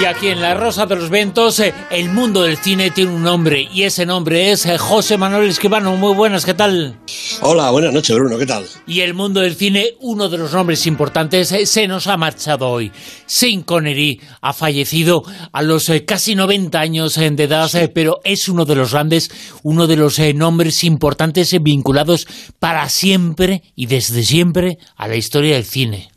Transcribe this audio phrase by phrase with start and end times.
[0.00, 3.22] Y aquí en La Rosa de los Ventos, eh, el mundo del cine tiene un
[3.22, 5.94] nombre, y ese nombre es eh, José Manuel Escribano.
[5.96, 6.98] Muy buenas, ¿qué tal?
[7.42, 8.66] Hola, buenas noches, Bruno, ¿qué tal?
[8.86, 12.68] Y el mundo del cine, uno de los nombres importantes, eh, se nos ha marchado
[12.70, 12.90] hoy.
[13.26, 18.74] Sean Connery ha fallecido a los casi 90 años de edad, pero es uno de
[18.74, 19.30] los grandes,
[19.62, 22.26] uno de los nombres importantes vinculados
[22.58, 26.10] para siempre y desde siempre a la historia del cine.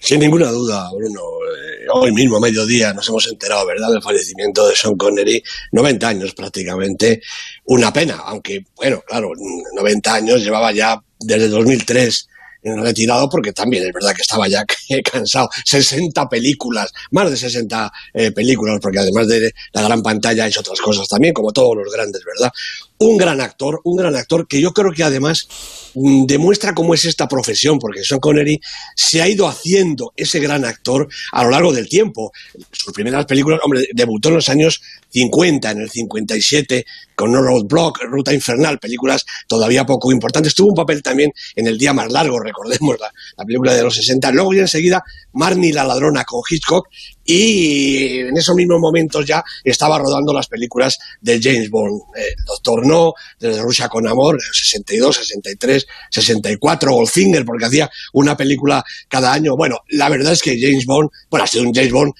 [0.00, 1.41] Sin ninguna duda, Bruno.
[1.94, 5.42] Hoy mismo, a mediodía, nos hemos enterado, ¿verdad?, del fallecimiento de Sean Connery.
[5.72, 7.20] 90 años prácticamente.
[7.66, 9.30] Una pena, aunque, bueno, claro,
[9.74, 12.28] 90 años llevaba ya desde 2003
[12.62, 14.64] retirado porque también es verdad que estaba ya
[15.12, 15.48] cansado.
[15.64, 20.80] 60 películas, más de 60 eh, películas, porque además de la gran pantalla hay otras
[20.80, 22.52] cosas también, como todos los grandes, ¿verdad?
[23.02, 25.48] Un gran actor, un gran actor que yo creo que además
[25.94, 28.60] Mm, demuestra cómo es esta profesión, porque Sean Connery
[28.96, 32.32] se ha ido haciendo ese gran actor a lo largo del tiempo.
[32.70, 37.64] Sus primeras películas, hombre, debutó en los años 50, en el 57, con No Road
[37.64, 40.54] Block, Ruta Infernal, películas todavía poco importantes.
[40.54, 43.94] Tuvo un papel también en El Día Más Largo, recordemos la, la película de los
[43.94, 44.30] 60.
[44.32, 45.02] Luego y enseguida
[45.34, 46.88] Marnie la Ladrona con Hitchcock
[47.24, 52.00] y en esos mismos momentos ya estaba rodando las películas de James Bond.
[52.16, 58.84] El Doctor No, desde Rusia con Amor, 62, 63, 64, Goldfinger, porque hacía una película
[59.08, 59.56] cada año.
[59.56, 62.12] Bueno, la verdad es que James Bond, bueno, ha sido un James Bond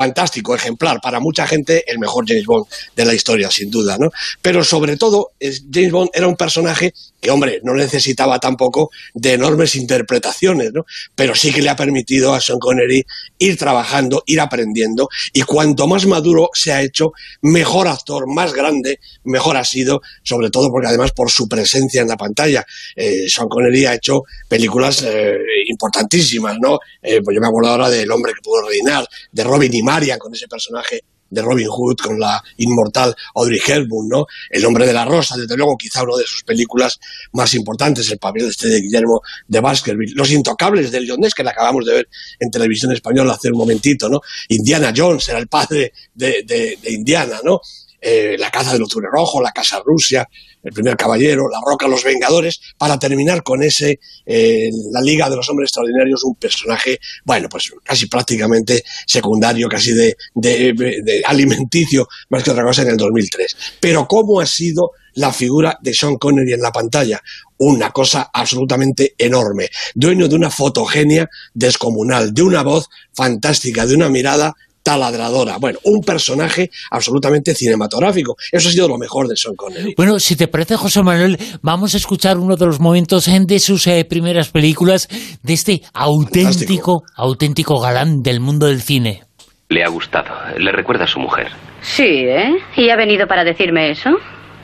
[0.00, 2.64] fantástico, ejemplar, para mucha gente el mejor James Bond
[2.96, 4.10] de la historia, sin duda, ¿no?
[4.40, 9.74] Pero sobre todo, James Bond era un personaje que, hombre, no necesitaba tampoco de enormes
[9.74, 10.86] interpretaciones, ¿no?
[11.14, 13.04] Pero sí que le ha permitido a Sean Connery
[13.36, 19.00] ir trabajando, ir aprendiendo, y cuanto más maduro se ha hecho, mejor actor, más grande,
[19.24, 22.64] mejor ha sido, sobre todo porque además por su presencia en la pantalla.
[22.96, 25.36] Eh, Sean Connery ha hecho películas eh,
[25.68, 26.78] importantísimas, ¿no?
[27.02, 29.82] Eh, pues yo me acuerdo ahora del Hombre que pudo reinar, de Robin y
[30.18, 34.26] Con ese personaje de Robin Hood, con la inmortal Audrey Hepburn, ¿no?
[34.48, 36.98] El hombre de la rosa, desde luego, quizá una de sus películas
[37.32, 40.14] más importantes, el papel este de Guillermo de Baskerville.
[40.14, 44.08] Los intocables del John que la acabamos de ver en televisión española hace un momentito,
[44.08, 44.20] ¿no?
[44.48, 47.60] Indiana Jones era el padre de Indiana, ¿no?
[48.00, 50.26] Eh, la caza del octubre rojo, la casa Rusia,
[50.62, 55.36] el primer caballero, la roca, los vengadores, para terminar con ese, eh, la Liga de
[55.36, 62.42] los Hombres Extraordinarios, un personaje, bueno, pues casi prácticamente secundario, casi de, de, alimenticio, más
[62.42, 63.56] que otra cosa en el 2003.
[63.80, 67.20] Pero ¿cómo ha sido la figura de Sean Connery en la pantalla?
[67.58, 74.08] Una cosa absolutamente enorme, dueño de una fotogenia descomunal, de una voz fantástica, de una
[74.08, 74.54] mirada
[74.90, 75.58] taladradora.
[75.58, 78.34] Bueno, un personaje absolutamente cinematográfico.
[78.50, 79.94] Eso ha sido lo mejor de Sean Connery.
[79.96, 83.86] Bueno, si te parece, José Manuel, vamos a escuchar uno de los momentos de sus
[83.86, 85.08] eh, primeras películas,
[85.42, 89.22] de este auténtico, auténtico galán del mundo del cine.
[89.68, 90.30] Le ha gustado.
[90.58, 91.48] Le recuerda a su mujer.
[91.82, 92.56] Sí, ¿eh?
[92.76, 94.10] ¿Y ha venido para decirme eso?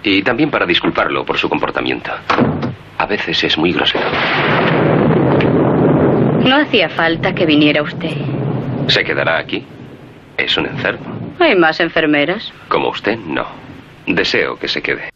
[0.02, 2.10] Y también para disculparlo por su comportamiento.
[2.98, 4.06] A veces es muy grosero.
[6.44, 8.16] No hacía falta que viniera usted.
[8.88, 9.64] ¿Se quedará aquí?
[10.38, 11.34] Es un enfermo.
[11.38, 12.52] ¿Hay más enfermeras?
[12.68, 13.46] Como usted, no.
[14.06, 15.10] Deseo que se quede.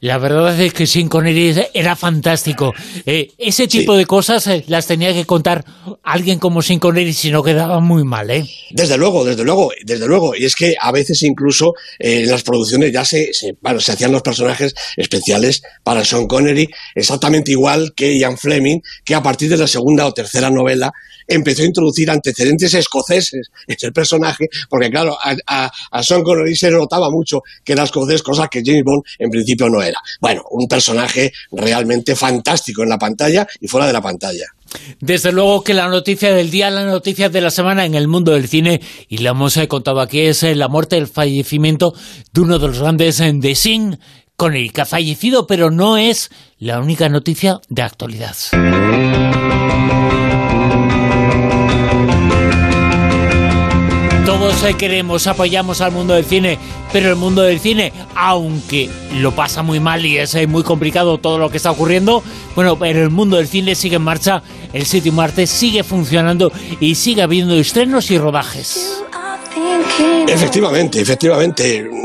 [0.00, 2.74] La verdad es que Sin Connery era fantástico.
[3.06, 5.64] Eh, ese tipo de cosas eh, las tenía que contar
[6.02, 8.46] alguien como Sin Connery si no quedaba muy mal, ¿eh?
[8.70, 10.36] Desde luego, desde luego, desde luego.
[10.36, 13.30] Y es que a veces incluso eh, en las producciones ya se,
[13.62, 19.14] bueno, se hacían los personajes especiales para Sean Connery, exactamente igual que Ian Fleming, que
[19.14, 20.92] a partir de la segunda o tercera novela
[21.26, 26.70] empezó a introducir antecedentes escoceses en el personaje, porque claro, a, a, Sean Connery se
[26.70, 29.98] notaba mucho que era escocés, cosa que James Bond en principio no era.
[30.20, 34.44] Bueno, un personaje realmente fantástico en la pantalla y fuera de la pantalla.
[35.00, 38.32] Desde luego que la noticia del día, la noticia de la semana en el mundo
[38.32, 41.94] del cine, y la hemos eh, contado aquí, es eh, la muerte, el fallecimiento
[42.32, 43.98] de uno de los grandes eh, de Sin,
[44.36, 48.36] Connery, que ha fallecido, pero no es la única noticia de actualidad.
[54.46, 56.56] Todos queremos, apoyamos al mundo del cine,
[56.92, 61.36] pero el mundo del cine, aunque lo pasa muy mal y es muy complicado todo
[61.36, 62.22] lo que está ocurriendo,
[62.54, 66.94] bueno, pero el mundo del cine sigue en marcha, el séptimo arte sigue funcionando y
[66.94, 69.02] sigue habiendo estrenos y rodajes.
[70.28, 71.90] Efectivamente, efectivamente.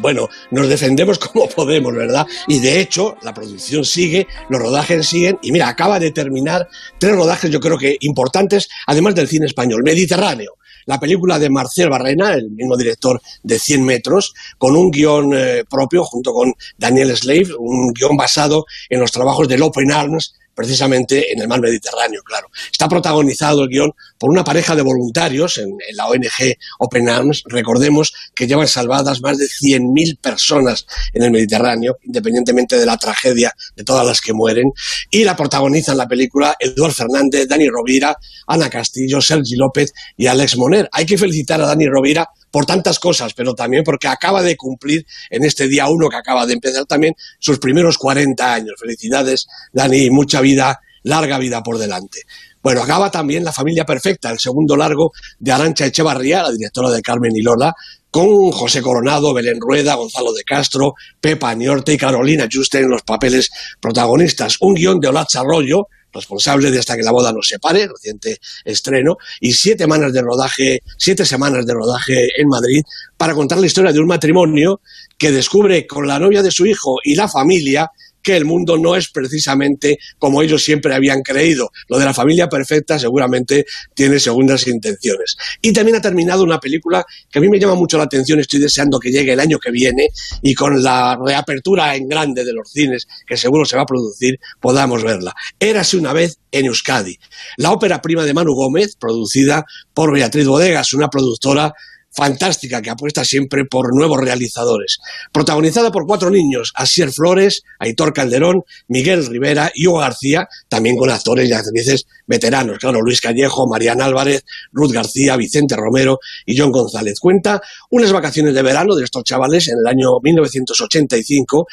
[0.00, 2.26] Bueno, nos defendemos como podemos, ¿verdad?
[2.46, 6.68] Y de hecho, la producción sigue, los rodajes siguen, y mira, acaba de terminar
[6.98, 11.88] tres rodajes, yo creo que importantes, además del cine español, Mediterráneo la película de Marcel
[11.88, 17.16] Barrena, el mismo director de 100 metros, con un guion eh, propio junto con Daniel
[17.16, 22.22] Slave, un guion basado en los trabajos de Open Arms precisamente en el mar Mediterráneo,
[22.22, 22.48] claro.
[22.70, 27.42] Está protagonizado el guion por una pareja de voluntarios en, la ONG Open Arms.
[27.46, 33.54] Recordemos que llevan salvadas más de 100.000 personas en el Mediterráneo, independientemente de la tragedia
[33.76, 34.72] de todas las que mueren.
[35.10, 38.16] Y la protagonizan la película Eduard Fernández, Dani Rovira,
[38.46, 40.88] Ana Castillo, Sergi López y Alex Moner.
[40.92, 45.06] Hay que felicitar a Dani Rovira por tantas cosas, pero también porque acaba de cumplir
[45.30, 48.74] en este día uno que acaba de empezar también sus primeros 40 años.
[48.78, 52.22] Felicidades, Dani, mucha vida, larga vida por delante.
[52.62, 57.00] Bueno, acaba también La familia perfecta, el segundo largo de Arancha Echevarría, la directora de
[57.00, 57.74] Carmen y Lola,
[58.10, 63.02] con José Coronado, Belén Rueda, Gonzalo de Castro, Pepa Niorte y Carolina Juste en los
[63.02, 63.50] papeles
[63.80, 64.56] protagonistas.
[64.60, 69.16] Un guion de Olatz Arroyo, responsable de Hasta que la boda nos separe, reciente estreno,
[69.40, 72.82] y siete semanas de rodaje, siete semanas de rodaje en Madrid
[73.16, 74.80] para contar la historia de un matrimonio
[75.18, 77.90] que descubre con la novia de su hijo y la familia
[78.22, 81.70] que el mundo no es precisamente como ellos siempre habían creído.
[81.88, 83.64] Lo de la familia perfecta seguramente
[83.94, 85.36] tiene segundas intenciones.
[85.62, 88.60] Y también ha terminado una película que a mí me llama mucho la atención, estoy
[88.60, 90.08] deseando que llegue el año que viene
[90.42, 94.38] y con la reapertura en grande de los cines, que seguro se va a producir,
[94.60, 95.34] podamos verla.
[95.58, 97.18] Érase una vez en Euskadi.
[97.56, 99.64] La ópera prima de Manu Gómez, producida
[99.94, 101.72] por Beatriz Bodegas, una productora
[102.10, 104.98] fantástica que apuesta siempre por nuevos realizadores.
[105.32, 111.10] Protagonizada por cuatro niños, Asier Flores, Aitor Calderón, Miguel Rivera y Hugo García, también con
[111.10, 116.70] actores y actrices veteranos, claro, Luis Callejo, Mariana Álvarez, Ruth García, Vicente Romero y John
[116.70, 117.18] González.
[117.20, 117.60] Cuenta
[117.90, 121.66] unas vacaciones de verano de estos chavales en el año 1985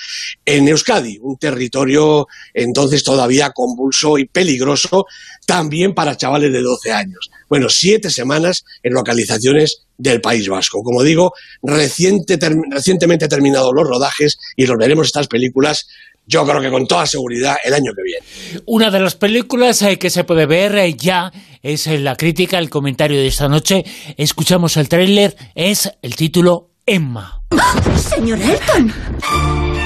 [0.46, 5.06] en Euskadi, un territorio entonces todavía convulso y peligroso,
[5.46, 7.30] también para chavales de 12 años.
[7.50, 10.82] Bueno, siete semanas en localizaciones del País Vasco.
[10.84, 12.38] Como digo, reciente,
[12.72, 15.88] recientemente terminados los rodajes y los veremos estas películas
[16.28, 18.62] yo creo que con toda seguridad el año que viene.
[18.66, 21.32] Una de las películas eh, que se puede ver eh, ya
[21.64, 23.86] es eh, la crítica, el comentario de esta noche.
[24.18, 27.42] Escuchamos el tráiler, es el título Emma.
[27.96, 29.77] ¡Señor Elton!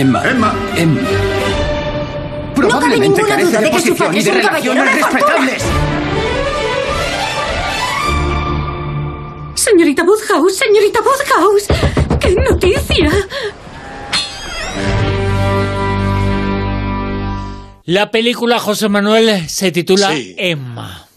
[0.00, 0.22] Emma.
[0.24, 0.54] Emma.
[0.78, 1.00] Emma.
[2.54, 5.62] Probablemente carece de posición y de relaciones respetables.
[9.54, 11.66] Señorita Woodhouse, señorita Woodhouse.
[12.18, 13.10] ¡Qué noticia!
[17.84, 21.09] La película, José Manuel, se titula Emma.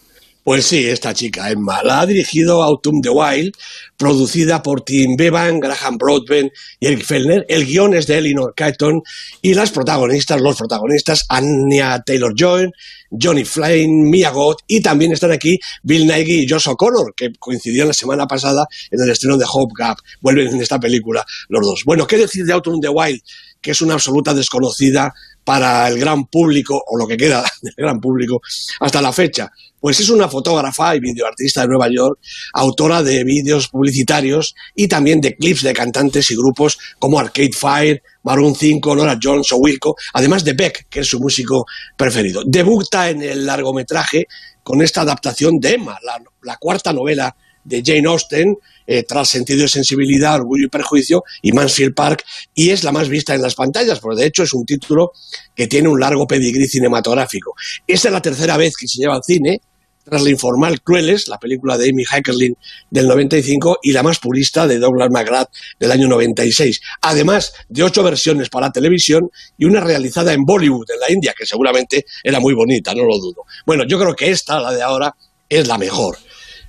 [0.44, 3.54] Pues sí, esta chica, Emma, la ha dirigido Autumn the Wild,
[3.96, 7.46] producida por Tim Bevan, Graham Broadbent y Eric Fellner.
[7.48, 9.00] El guion es de Elinor Caton
[9.40, 12.70] y las protagonistas, los protagonistas, Anya Taylor-Joy,
[13.10, 17.88] Johnny Flynn, Mia Goth y también están aquí Bill Nighy y Josh O'Connor, que coincidieron
[17.88, 19.96] la semana pasada en el estreno de Hope Gap.
[20.20, 21.84] Vuelven en esta película los dos.
[21.86, 23.22] Bueno, ¿qué decir de Autumn the Wild?
[23.62, 25.14] Que es una absoluta desconocida
[25.44, 28.40] para el gran público, o lo que queda del gran público,
[28.80, 29.50] hasta la fecha.
[29.78, 32.18] Pues es una fotógrafa y videoartista de Nueva York,
[32.54, 38.02] autora de vídeos publicitarios y también de clips de cantantes y grupos como Arcade Fire,
[38.22, 41.66] Maroon 5, Nora Jones o Wilco, además de Beck, que es su músico
[41.98, 42.42] preferido.
[42.46, 44.26] Debuta en el largometraje
[44.62, 45.98] con esta adaptación de Emma,
[46.42, 48.56] la cuarta novela de Jane Austen,
[48.86, 53.08] eh, tras Sentido de Sensibilidad, Orgullo y Perjuicio y Mansfield Park, y es la más
[53.08, 55.12] vista en las pantallas, porque de hecho es un título
[55.54, 57.54] que tiene un largo pedigrí cinematográfico.
[57.86, 59.60] Esta es la tercera vez que se lleva al cine,
[60.04, 62.54] tras la informal Crueles, la película de Amy Heckerling
[62.90, 65.48] del 95, y la más purista de Douglas McGrath
[65.80, 66.80] del año 96.
[67.00, 71.46] Además de ocho versiones para televisión y una realizada en Bollywood, en la India, que
[71.46, 73.44] seguramente era muy bonita, no lo dudo.
[73.64, 75.14] Bueno, yo creo que esta, la de ahora,
[75.48, 76.18] es la mejor.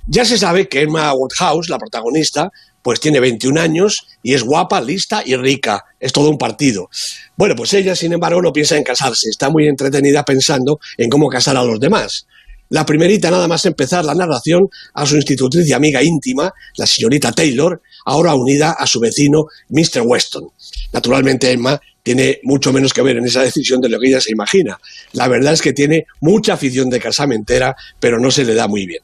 [0.08, 4.80] Ya se sabe que Emma Woodhouse, la protagonista, pues tiene 21 años y es guapa,
[4.80, 5.84] lista y rica.
[5.98, 6.88] Es todo un partido.
[7.36, 9.28] Bueno, pues ella, sin embargo, no piensa en casarse.
[9.28, 12.26] Está muy entretenida pensando en cómo casar a los demás.
[12.68, 17.32] La primerita, nada más empezar la narración, a su institutriz y amiga íntima, la señorita
[17.32, 20.02] Taylor, ahora unida a su vecino, Mr.
[20.04, 20.48] Weston.
[20.92, 24.30] Naturalmente, Emma tiene mucho menos que ver en esa decisión de lo que ella se
[24.30, 24.78] imagina.
[25.12, 28.86] La verdad es que tiene mucha afición de casamentera, pero no se le da muy
[28.86, 29.02] bien.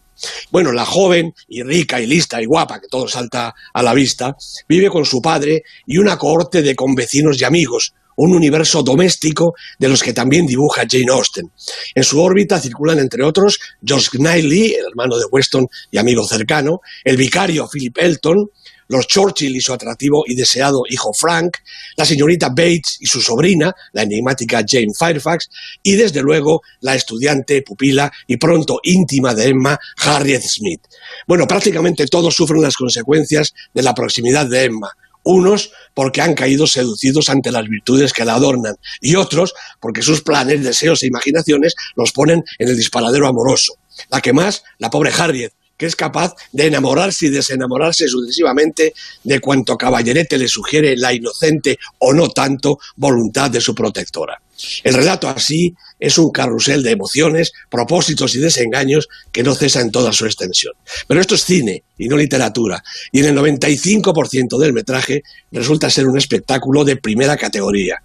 [0.50, 4.37] Bueno, la joven y rica y lista y guapa, que todo salta a la vista,
[4.69, 9.88] vive con su padre y una cohorte de convecinos y amigos, un universo doméstico de
[9.88, 11.50] los que también dibuja Jane Austen.
[11.95, 16.81] En su órbita circulan, entre otros, George Knightley, el hermano de Weston y amigo cercano,
[17.05, 18.50] el vicario Philip Elton,
[18.89, 21.59] los Churchill y su atractivo y deseado hijo Frank,
[21.97, 25.49] la señorita Bates y su sobrina, la enigmática Jane Fairfax,
[25.83, 30.83] y desde luego la estudiante, pupila y pronto íntima de Emma, Harriet Smith.
[31.27, 34.91] Bueno, prácticamente todos sufren las consecuencias de la proximidad de Emma,
[35.25, 40.23] unos porque han caído seducidos ante las virtudes que la adornan y otros porque sus
[40.23, 43.75] planes, deseos e imaginaciones los ponen en el disparadero amoroso.
[44.11, 49.41] La que más, la pobre Harriet, que es capaz de enamorarse y desenamorarse sucesivamente de
[49.41, 54.41] cuanto caballerete le sugiere la inocente o no tanto voluntad de su protectora.
[54.85, 59.91] El relato así es un carrusel de emociones, propósitos y desengaños que no cesa en
[59.91, 60.75] toda su extensión.
[61.09, 66.07] Pero esto es cine y no literatura, y en el 95% del metraje resulta ser
[66.07, 67.97] un espectáculo de primera categoría.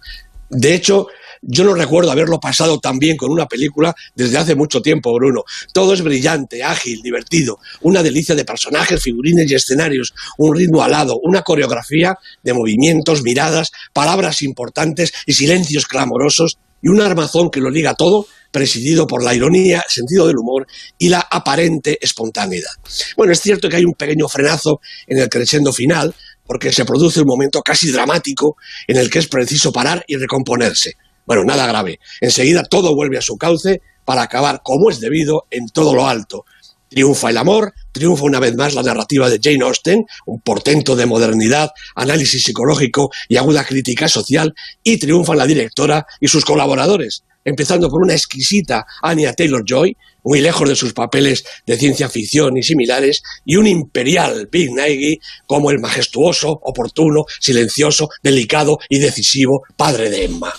[0.50, 1.06] De hecho,
[1.42, 5.42] yo no recuerdo haberlo pasado tan bien con una película desde hace mucho tiempo, Bruno.
[5.72, 11.18] Todo es brillante, ágil, divertido, una delicia de personajes, figurines y escenarios, un ritmo alado,
[11.22, 17.70] una coreografía de movimientos, miradas, palabras importantes y silencios clamorosos y un armazón que lo
[17.70, 20.66] liga todo, presidido por la ironía, sentido del humor
[20.96, 22.70] y la aparente espontaneidad.
[23.16, 26.14] Bueno, es cierto que hay un pequeño frenazo en el crescendo final,
[26.46, 30.94] porque se produce un momento casi dramático en el que es preciso parar y recomponerse.
[31.28, 32.00] Bueno, nada grave.
[32.22, 36.46] Enseguida todo vuelve a su cauce para acabar como es debido en todo lo alto.
[36.88, 41.04] Triunfa el amor, triunfa una vez más la narrativa de Jane Austen, un portento de
[41.04, 47.88] modernidad, análisis psicológico y aguda crítica social, y triunfan la directora y sus colaboradores, empezando
[47.88, 53.22] por una exquisita Anya Taylor-Joy, muy lejos de sus papeles de ciencia ficción y similares,
[53.44, 60.24] y un imperial Big Nagy como el majestuoso, oportuno, silencioso, delicado y decisivo padre de
[60.24, 60.52] Emma.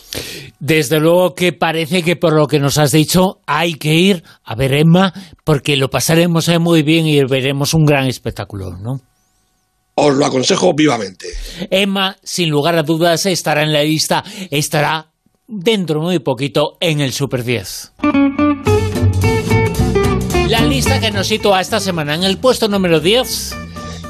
[0.59, 4.55] Desde luego que parece que por lo que nos has dicho hay que ir a
[4.55, 9.01] ver Emma porque lo pasaremos muy bien y veremos un gran espectáculo, ¿no?
[10.01, 11.27] Os lo aconsejo vivamente.
[11.69, 15.08] Emma, sin lugar a dudas, estará en la lista, estará
[15.49, 17.93] dentro muy poquito en el Super 10.
[20.47, 23.55] La lista que nos sitúa esta semana en el puesto número 10.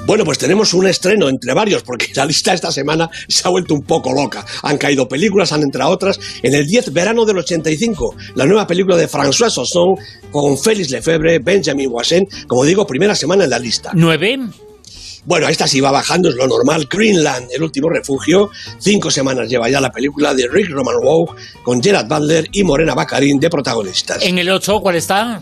[0.05, 3.75] Bueno, pues tenemos un estreno entre varios, porque la lista esta semana se ha vuelto
[3.75, 4.43] un poco loca.
[4.63, 6.19] Han caído películas, han entrado otras.
[6.41, 9.97] En el 10, verano del 85, la nueva película de François Sosson
[10.31, 13.91] con Félix Lefebvre, Benjamin Wassen, como digo, primera semana en la lista.
[13.93, 14.39] ¿Nueve?
[15.25, 16.87] Bueno, esta sí va bajando, es lo normal.
[16.89, 18.49] Greenland, el último refugio.
[18.79, 22.95] Cinco semanas lleva ya la película de Rick Roman Romanov con Gerard Butler y Morena
[22.95, 24.23] Baccarin de protagonistas.
[24.23, 25.41] ¿En el 8 cuál está?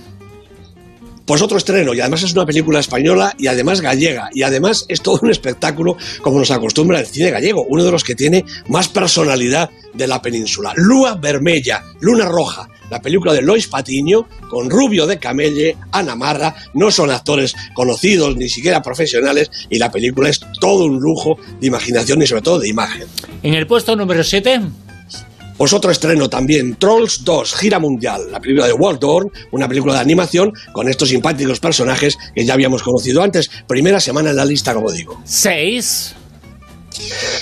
[1.27, 5.01] Pues otro estreno, y además es una película española y además gallega, y además es
[5.01, 8.87] todo un espectáculo como nos acostumbra el cine gallego, uno de los que tiene más
[8.87, 10.71] personalidad de la península.
[10.77, 16.55] Lua Vermella, Luna Roja, la película de Lois Patiño, con Rubio de Camelle, Ana Marra,
[16.73, 21.67] no son actores conocidos ni siquiera profesionales, y la película es todo un lujo de
[21.67, 23.05] imaginación y sobre todo de imagen.
[23.43, 24.61] ¿En el puesto número 7?
[25.57, 29.95] Pues otro estreno también, Trolls 2, Gira Mundial, la película de Walt Dorn, una película
[29.95, 33.49] de animación con estos simpáticos personajes que ya habíamos conocido antes.
[33.67, 35.19] Primera semana en la lista, como digo.
[35.25, 36.13] Seis.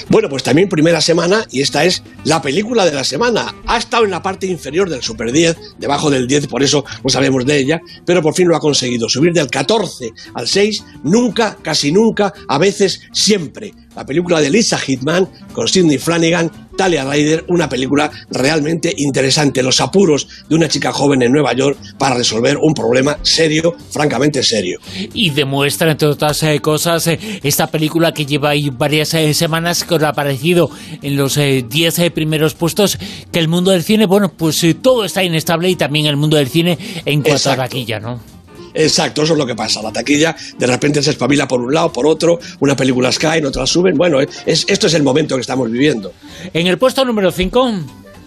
[0.10, 3.54] Bueno, pues también primera semana y esta es la película de la semana.
[3.66, 7.10] Ha estado en la parte inferior del Super 10, debajo del 10, por eso no
[7.10, 9.10] sabemos de ella, pero por fin lo ha conseguido.
[9.10, 13.74] Subir del 14 al 6, nunca, casi nunca, a veces, siempre.
[13.96, 19.64] La película de Lisa Hitman con Sidney Flanagan, Talia Ryder, una película realmente interesante.
[19.64, 24.44] Los apuros de una chica joven en Nueva York para resolver un problema serio, francamente
[24.44, 24.80] serio.
[25.14, 29.84] Y demuestra, entre otras eh, cosas, eh, esta película que lleva ahí varias eh, semanas
[29.84, 30.70] que ha aparecido
[31.02, 32.98] en los 10 primeros puestos,
[33.32, 36.50] que el mundo del cine, bueno, pues todo está inestable y también el mundo del
[36.50, 37.62] cine en cuanto Exacto.
[37.62, 38.35] a taquilla, ¿no?
[38.76, 39.82] Exacto, eso es lo que pasa.
[39.82, 43.70] La taquilla de repente se espabila por un lado, por otro, una película caen, otras
[43.70, 43.96] suben.
[43.98, 46.12] Bueno, es, esto es el momento que estamos viviendo.
[46.54, 47.72] En el puesto número 5,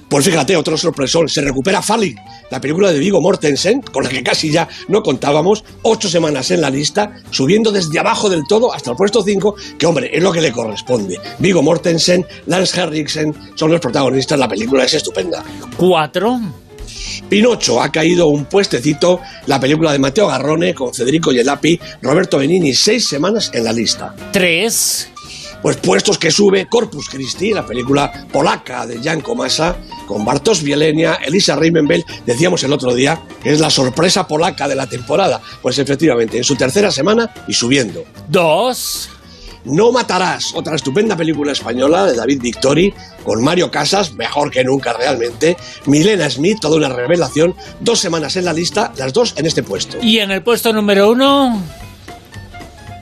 [0.08, 2.16] Pues fíjate, otro sorpresón, se recupera Falling,
[2.50, 6.62] la película de Vigo Mortensen, con la que casi ya no contábamos, ocho semanas en
[6.62, 10.32] la lista, subiendo desde abajo del todo hasta el puesto 5, que hombre, es lo
[10.32, 11.18] que le corresponde.
[11.38, 15.44] Vigo Mortensen, Lance Henriksen son los protagonistas, la película es estupenda.
[15.76, 16.40] 4,
[17.28, 22.74] Pinocho ha caído un puestecito, la película de Mateo Garrone con Federico Yelapi, Roberto Benini,
[22.74, 24.14] seis semanas en la lista.
[24.32, 25.08] 3,
[25.60, 31.14] Pues puestos que sube Corpus Christi, la película polaca de Jan Komasa, con Bartosz Bielenia,
[31.14, 35.40] Elisa Reimenbel, decíamos el otro día, que es la sorpresa polaca de la temporada.
[35.60, 38.04] Pues efectivamente, en su tercera semana y subiendo.
[38.28, 39.10] 2,
[39.68, 42.92] No matarás, otra estupenda película española de David Victori,
[43.24, 45.56] con Mario Casas, mejor que nunca realmente,
[45.86, 49.98] Milena Smith, toda una revelación, dos semanas en la lista, las dos en este puesto.
[50.00, 51.62] y en el puesto número 1,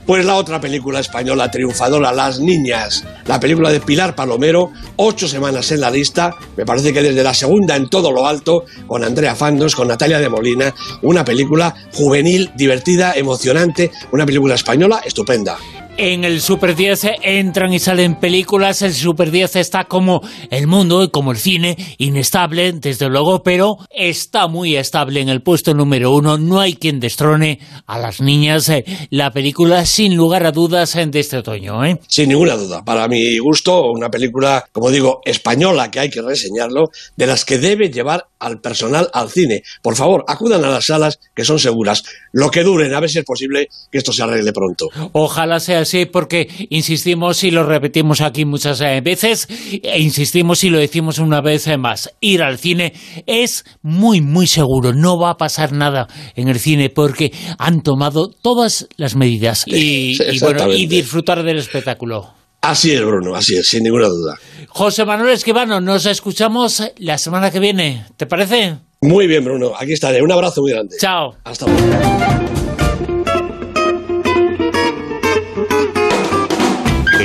[0.05, 5.69] Pues la otra película española triunfadora, Las Niñas, la película de Pilar Palomero, ocho semanas
[5.73, 9.35] en la lista, me parece que desde la segunda en todo lo alto, con Andrea
[9.35, 15.57] Fandos, con Natalia de Molina, una película juvenil, divertida, emocionante, una película española estupenda.
[15.99, 21.01] En el Super 10 entran y salen películas, el Super 10 está como el mundo
[21.01, 26.11] y como el cine, inestable, desde luego, pero está muy estable en el puesto número
[26.11, 26.37] uno.
[26.37, 28.69] No hay quien destrone a las niñas.
[28.69, 31.83] Eh, la película, sin lugar a dudas, de este otoño.
[31.83, 31.99] ¿eh?
[32.07, 32.85] Sin ninguna duda.
[32.85, 37.57] Para mi gusto, una película, como digo, española, que hay que reseñarlo, de las que
[37.57, 39.63] debe llevar al personal al cine.
[39.81, 42.03] Por favor, acudan a las salas que son seguras.
[42.33, 44.89] Lo que duren, a ver si es posible que esto se arregle pronto.
[45.13, 49.47] Ojalá sea así, porque insistimos y lo repetimos aquí muchas eh, veces,
[49.81, 52.13] e insistimos y lo decimos una vez más.
[52.19, 52.93] Ir al cine
[53.25, 54.93] es muy, muy seguro.
[54.93, 60.15] No va a pasar nada en el cine porque han tomado todas las medidas y,
[60.19, 62.33] y disfrutar del espectáculo.
[62.61, 64.35] Así es, Bruno, así es, sin ninguna duda.
[64.67, 68.77] José Manuel Esquivano, nos escuchamos la semana que viene, ¿te parece?
[69.01, 70.21] Muy bien, Bruno, aquí estaré.
[70.21, 70.97] Un abrazo muy grande.
[70.99, 71.35] Chao.
[71.43, 72.56] Hasta luego.